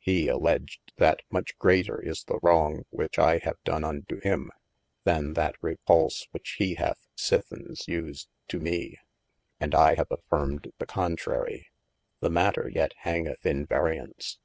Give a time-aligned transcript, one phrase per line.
[0.00, 4.50] He alleadged, that much greater is the wrong which I have done unto him,
[5.04, 8.98] than that repulse which hee hath sithenes used to me:
[9.58, 11.68] and I have affirmed the contrary.
[12.20, 14.36] The matter yet hangeth in varyence.